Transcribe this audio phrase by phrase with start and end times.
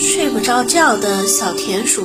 [0.00, 2.04] 睡不着觉的小田鼠。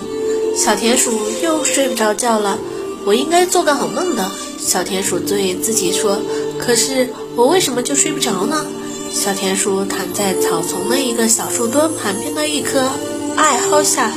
[0.53, 2.59] 小田鼠又睡不着觉了，
[3.05, 4.29] 我应该做个好梦的。
[4.59, 6.21] 小田鼠对自己说。
[6.59, 8.65] 可是我为什么就睡不着呢？
[9.13, 12.89] 小田鼠躺在草丛的一个小树墩旁边的一棵
[13.37, 14.11] 艾蒿下，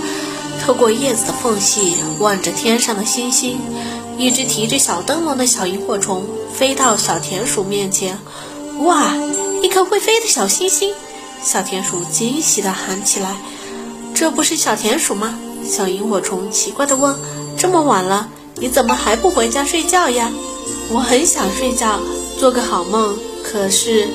[0.60, 3.60] 透过叶子的缝隙望着天上的星星。
[4.16, 8.18] 一只提着小灯笼的小萤火虫飞到小田鼠面前。
[8.80, 9.14] 哇，
[9.62, 10.92] 一颗会飞的小星星！
[11.44, 13.36] 小田鼠惊喜地喊起来
[14.18, 17.14] ：“这不是小田鼠吗？”小萤火虫奇怪地问
[17.56, 20.32] ：“这么晚了，你怎么还不回家睡觉呀？”
[20.90, 22.00] 我很想睡觉，
[22.40, 23.16] 做个好梦。
[23.44, 24.08] 可是，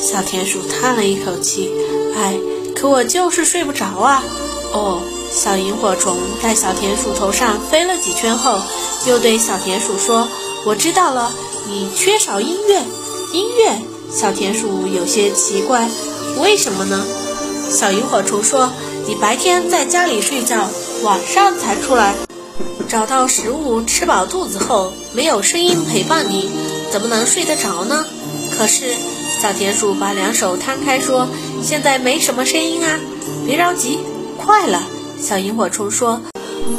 [0.00, 1.70] 小田鼠叹了一口气
[2.16, 2.34] ：“哎，
[2.74, 4.24] 可我就是睡不着啊！”
[4.72, 8.58] 哦，小萤火虫在小田鼠头上飞了几圈后，
[9.06, 10.26] 又对小田鼠说
[10.64, 11.30] ：“我知道了，
[11.68, 12.80] 你缺少音乐。”
[13.34, 13.76] 音乐。
[14.10, 15.88] 小田鼠有些奇怪
[16.40, 17.04] ：“为什么呢？”
[17.72, 18.70] 小萤火虫说
[19.08, 20.68] ：“你白天在家里睡觉，
[21.02, 22.14] 晚上才出来。”
[22.86, 26.50] 找到食物，吃饱肚子后，没有声音陪伴你，
[26.92, 28.04] 怎么能睡得着呢？
[28.58, 28.94] 可是，
[29.40, 31.26] 小田鼠把两手摊开说
[31.64, 33.00] ：“现在没什么声音啊，
[33.46, 33.98] 别着急，
[34.36, 34.82] 快了。”
[35.18, 36.20] 小萤火虫说：“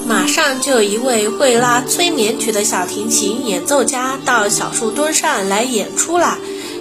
[0.05, 6.37] 马上就有一位会拉催眠曲的小提琴演奏家到小树墩上来演出了。”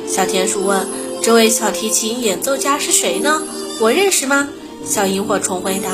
[0.06, 0.86] 小田鼠问
[1.22, 3.42] ：“这位小提琴演奏家是谁呢？
[3.80, 4.48] 我认识吗？”
[4.84, 5.90] 小萤火虫回答：“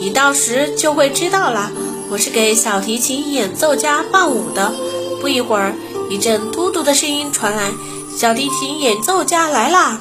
[0.00, 1.70] 你到时就会知道啦。”
[2.10, 4.72] 我是给小提琴演奏家伴舞的。
[5.20, 5.74] 不一会儿，
[6.08, 7.70] 一阵嘟嘟的声音传来，
[8.16, 10.00] 小提琴演奏家来啦！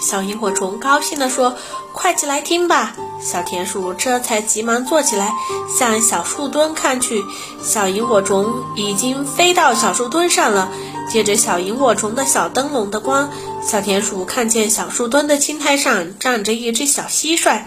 [0.00, 1.56] 小萤火虫高兴地说
[1.92, 5.32] ：“快起来听吧！”小田鼠这才急忙坐起来，
[5.76, 7.24] 向小树墩看去。
[7.62, 10.70] 小萤火虫已经飞到小树墩上了。
[11.10, 13.30] 借着小萤火虫的小灯笼的光，
[13.66, 17.62] 小田鼠看见小树墩的青苔上站着一只小蟋蟀，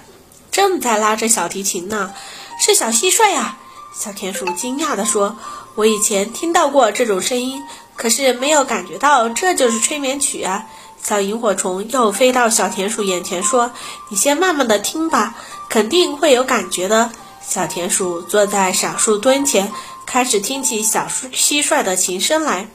[0.52, 2.14] 正在拉着小提琴呢。
[2.60, 3.58] 是小蟋蟀呀！
[3.94, 5.36] 小田鼠惊讶地说
[5.76, 7.64] ：“我以前听到过这种声音，
[7.96, 10.66] 可是没有感觉到这就是催眠曲啊。”
[11.04, 13.72] 小萤火虫又飞到小田鼠眼前说
[14.10, 15.36] ：“你先慢慢的听吧，
[15.70, 17.12] 肯定会有感觉的。”
[17.46, 19.72] 小田鼠坐在小树墩前，
[20.06, 22.68] 开始听起小蟋蟀的琴声来。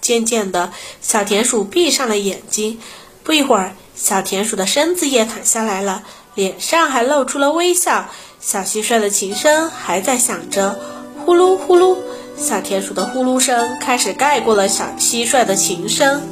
[0.00, 2.80] 渐渐的，小田鼠闭上了眼睛。
[3.22, 6.02] 不一会儿，小田鼠的身子也躺下来了，
[6.34, 8.06] 脸上还露出了微笑。
[8.40, 10.78] 小蟋蟀的琴声还在响着，
[11.24, 11.96] 呼噜呼噜。
[12.36, 16.22] 小田鼠的呼噜声开始盖过了小蟋蟀的琴声。